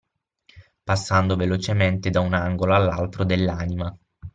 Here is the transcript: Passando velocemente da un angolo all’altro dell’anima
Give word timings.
Passando 0.83 1.35
velocemente 1.35 2.09
da 2.09 2.21
un 2.21 2.33
angolo 2.33 2.73
all’altro 2.73 3.23
dell’anima 3.23 3.95